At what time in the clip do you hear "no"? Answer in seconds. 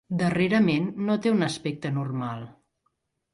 1.09-1.17